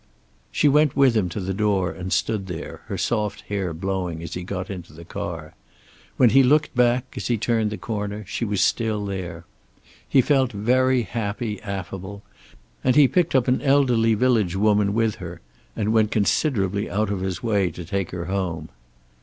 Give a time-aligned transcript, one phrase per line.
[0.51, 4.33] She went with him to the door and stood there, her soft hair blowing, as
[4.33, 5.53] he got into the car.
[6.17, 9.45] When he looked back, as he turned the corner, she was still there.
[10.09, 12.23] He felt very happy affable,
[12.83, 15.39] and he picked up an elderly village woman with her
[15.75, 18.69] and went considerably out of his way to take her home.